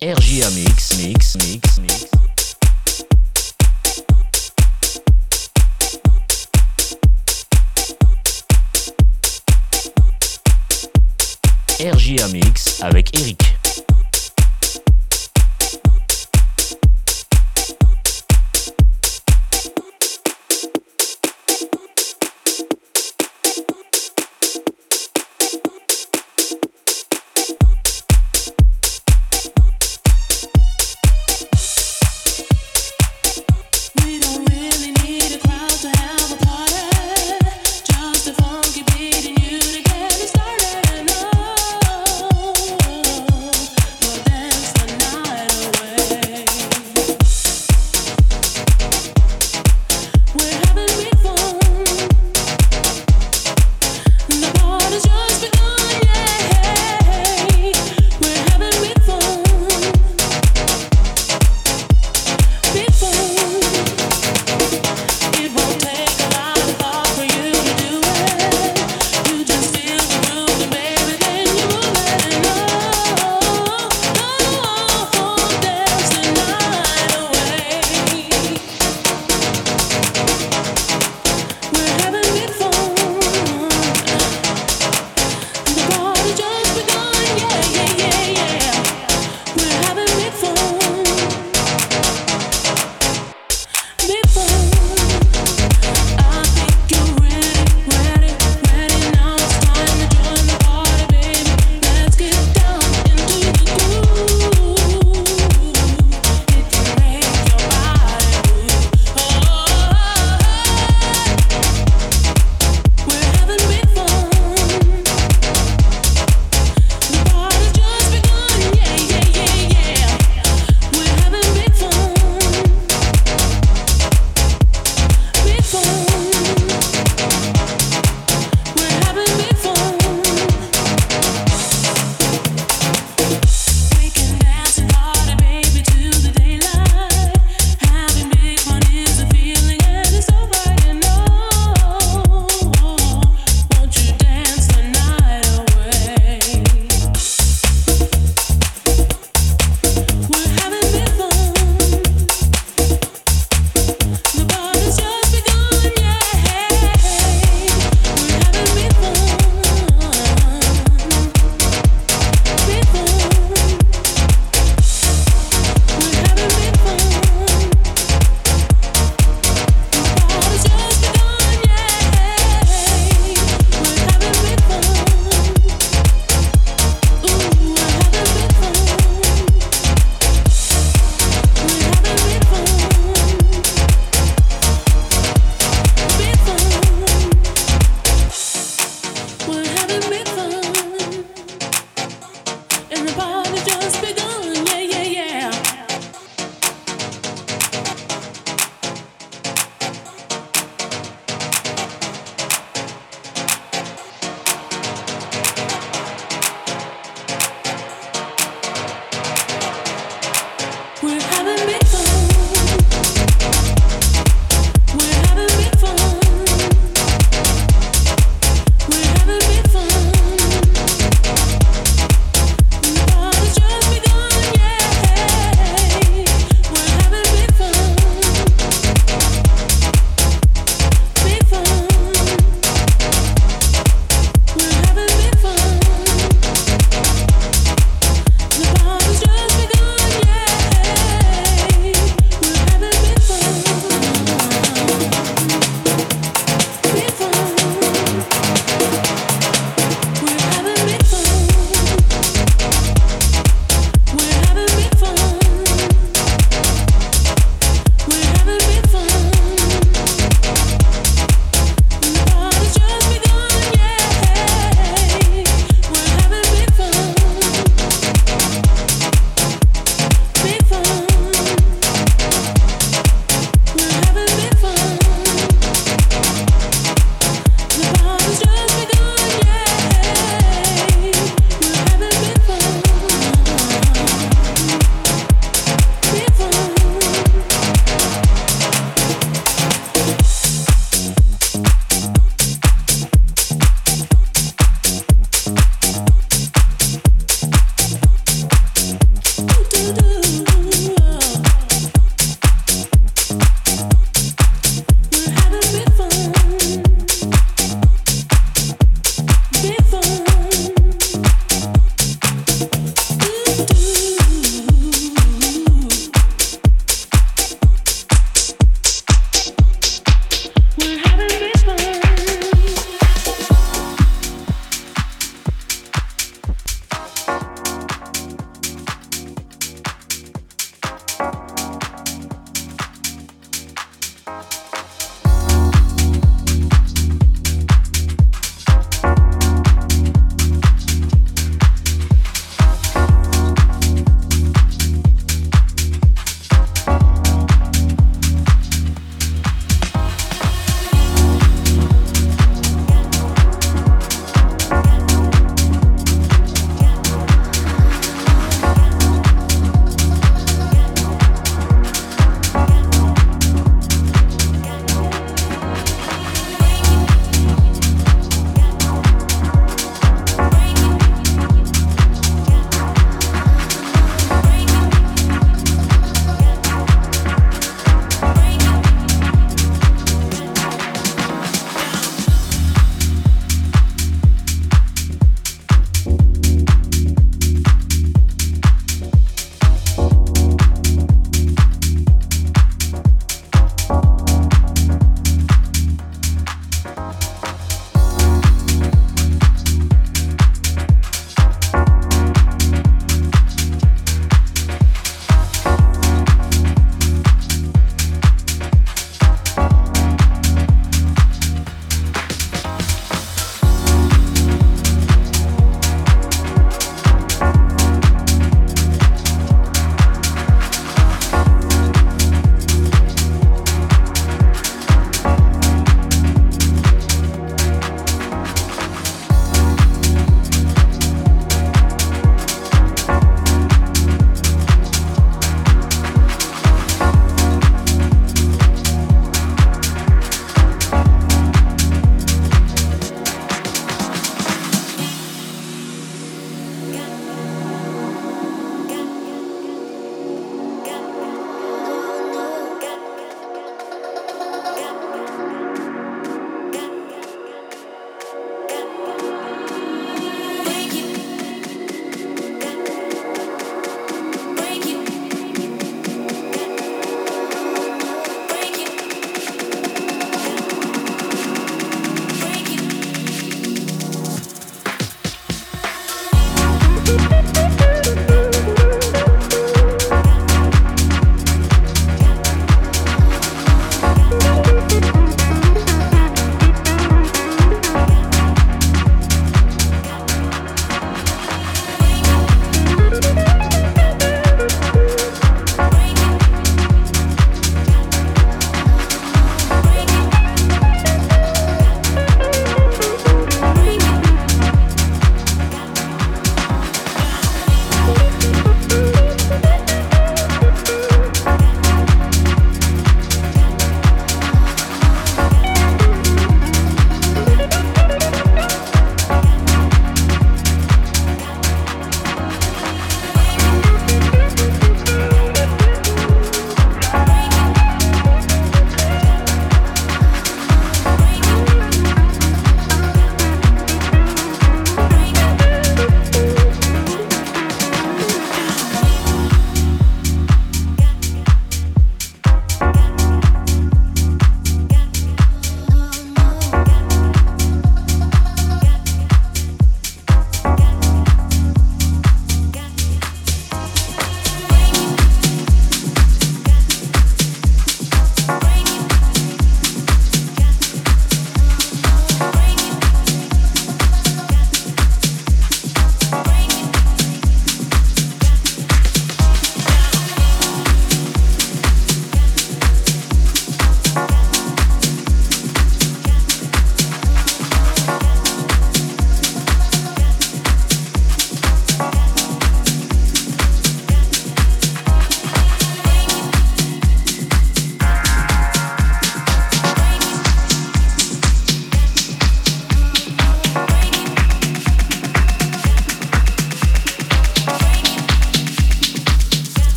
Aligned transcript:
RJA 0.00 0.48
Mix, 0.50 0.96
Mix, 0.96 1.36
Mix, 1.38 1.78
Mix. 1.80 2.06
Mix 12.28 12.80
avec 12.80 13.12
Eric. 13.18 13.57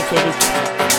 Mix 0.00 0.89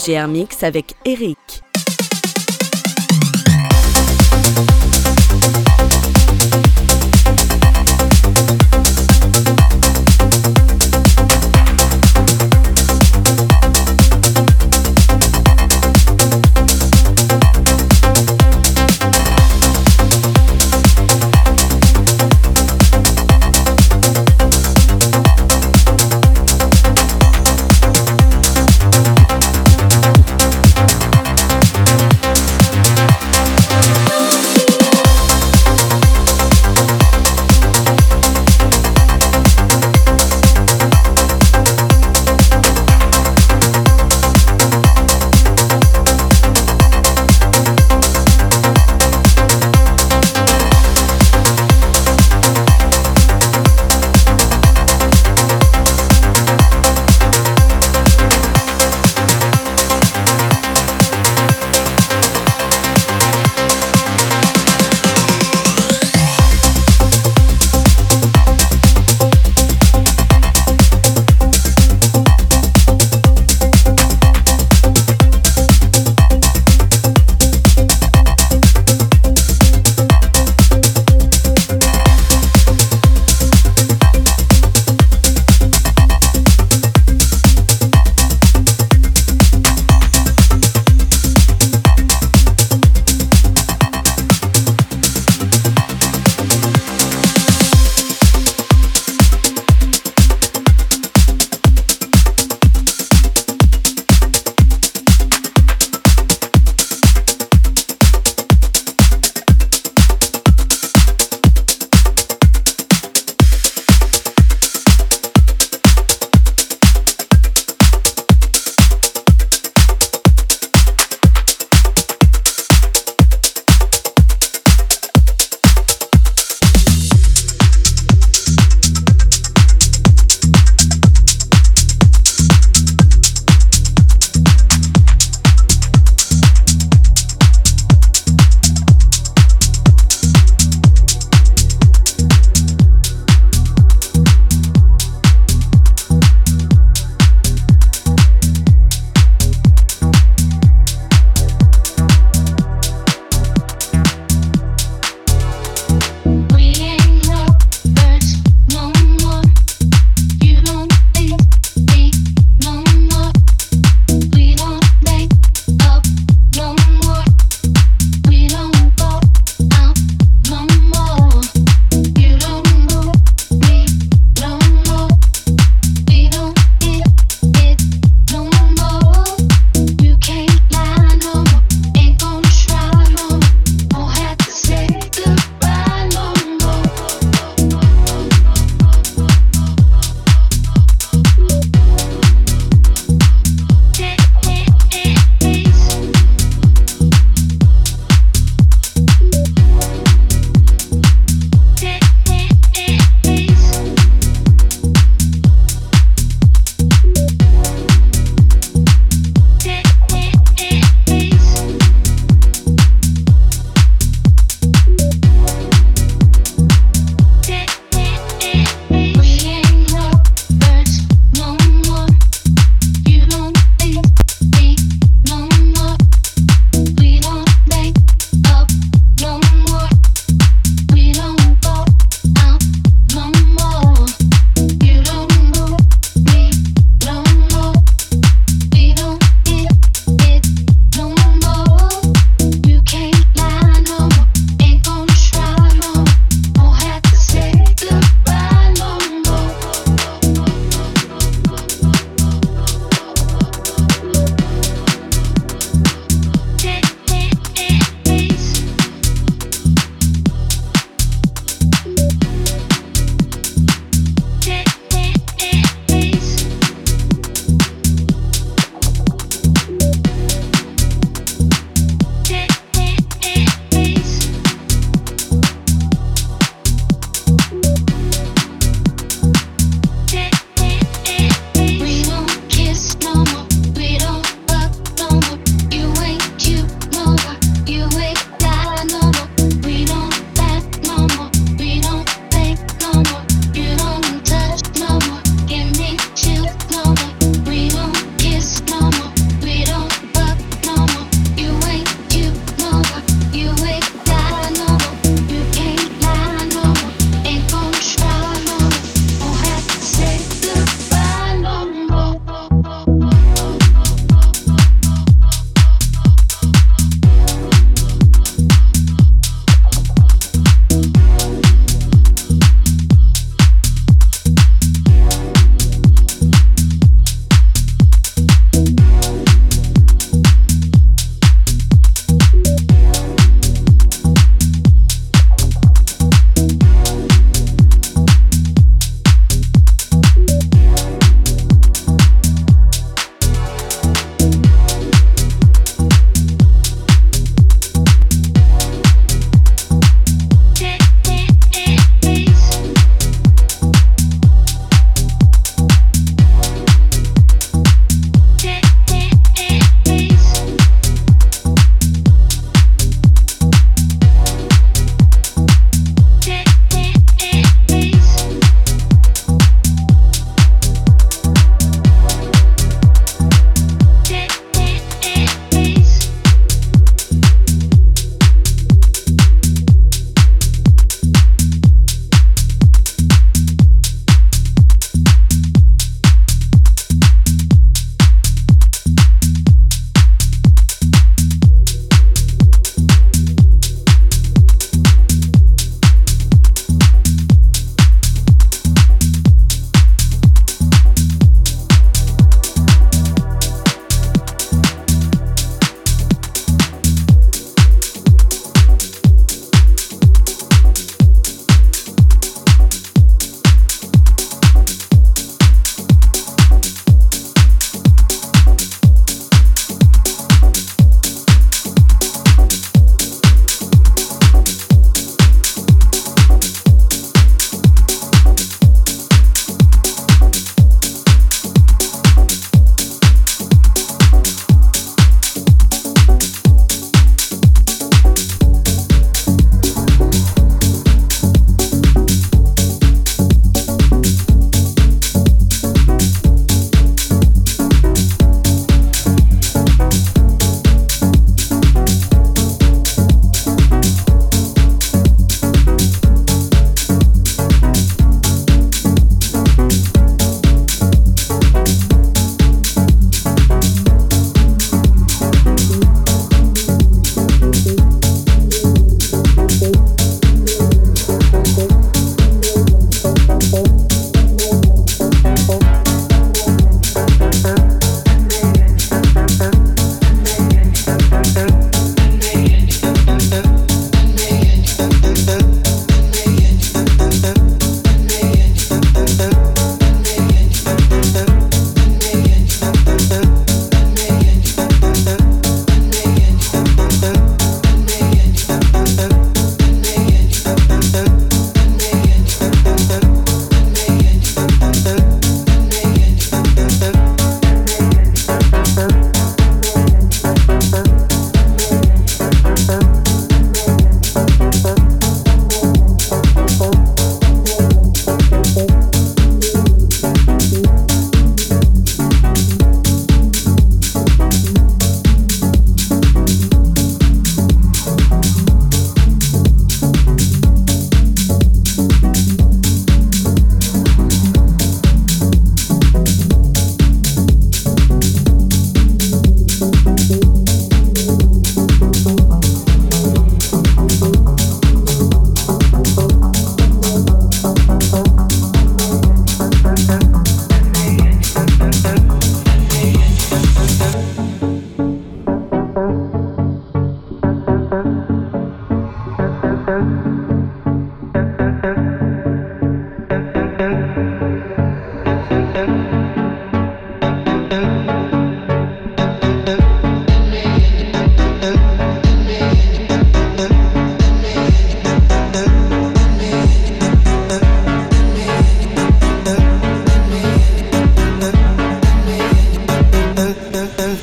RGR 0.00 0.28
Mix 0.28 0.62
avec 0.62 0.94
Eric. 1.04 1.39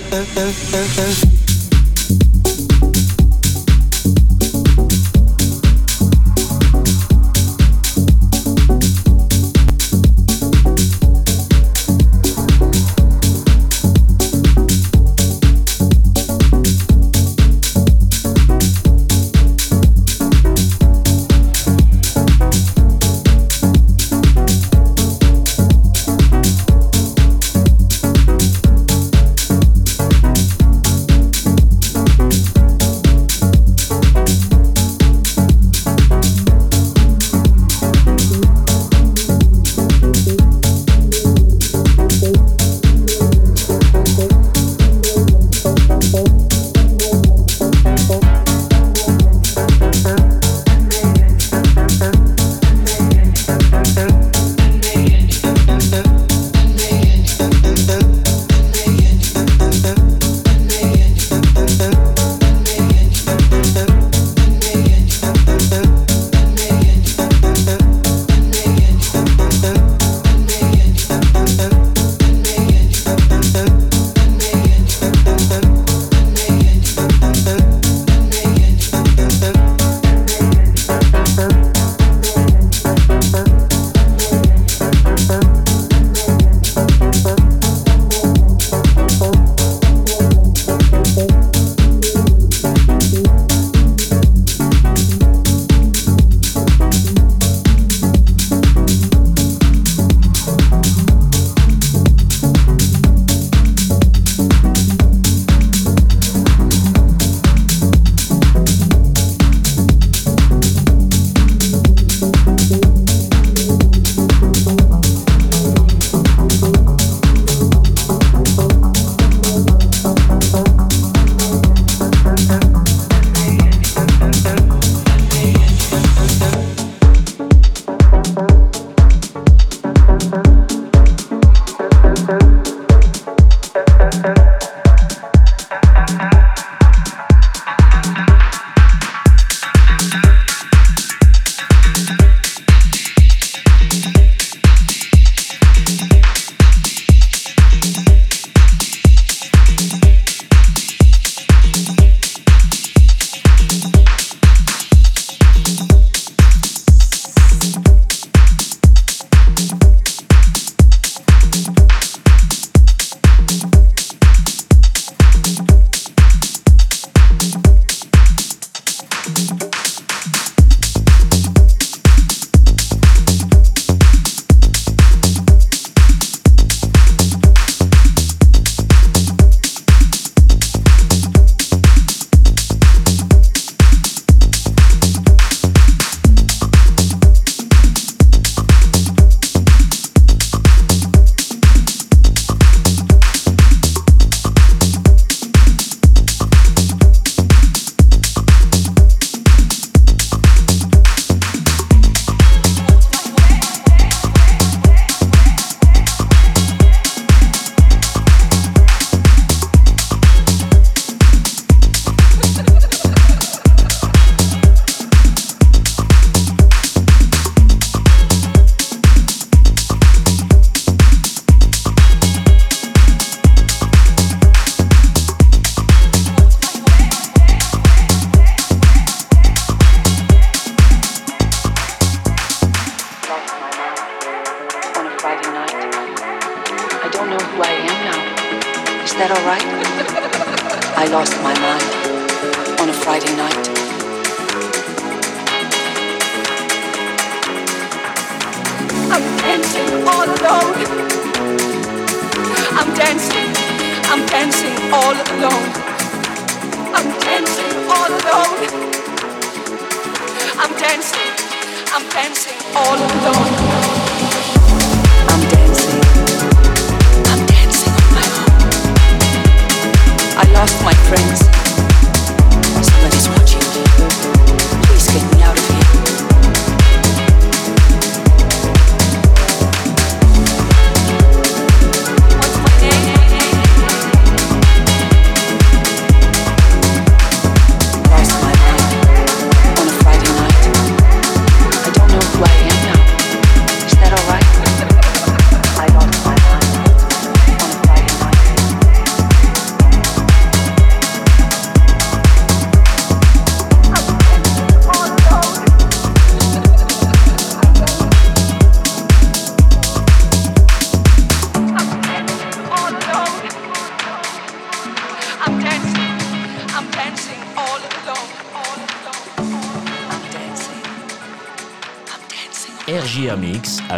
uh, 0.09 0.25
uh, 0.37 0.53
uh, 0.73 1.36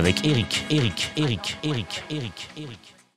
RJA 0.10 0.16
Mix 0.16 0.20
avec 0.22 0.26
Eric, 0.26 0.66
Eric, 0.72 1.12
Eric, 1.18 1.18
Eric, 1.18 1.58
Eric, 1.64 2.04
Eric. 2.10 2.39